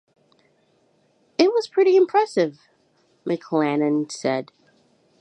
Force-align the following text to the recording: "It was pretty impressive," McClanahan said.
"It 1.37 1.51
was 1.53 1.67
pretty 1.69 1.95
impressive," 1.95 2.57
McClanahan 3.23 4.11
said. 4.11 4.51